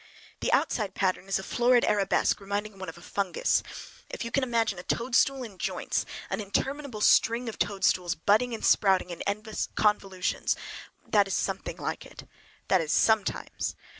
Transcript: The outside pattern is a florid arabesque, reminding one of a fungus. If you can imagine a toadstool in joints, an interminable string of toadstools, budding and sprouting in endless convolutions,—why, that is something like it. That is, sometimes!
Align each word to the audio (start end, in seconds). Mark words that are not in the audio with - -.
The 0.39 0.51
outside 0.51 0.95
pattern 0.95 1.27
is 1.27 1.37
a 1.37 1.43
florid 1.43 1.85
arabesque, 1.85 2.41
reminding 2.41 2.79
one 2.79 2.89
of 2.89 2.97
a 2.97 3.03
fungus. 3.03 3.61
If 4.09 4.25
you 4.25 4.31
can 4.31 4.41
imagine 4.41 4.79
a 4.79 4.83
toadstool 4.83 5.43
in 5.43 5.59
joints, 5.59 6.07
an 6.31 6.41
interminable 6.41 7.01
string 7.01 7.47
of 7.47 7.59
toadstools, 7.59 8.15
budding 8.15 8.55
and 8.55 8.65
sprouting 8.65 9.11
in 9.11 9.21
endless 9.27 9.69
convolutions,—why, 9.75 11.09
that 11.11 11.27
is 11.27 11.35
something 11.35 11.77
like 11.77 12.03
it. 12.07 12.27
That 12.67 12.81
is, 12.81 12.91
sometimes! 12.91 13.75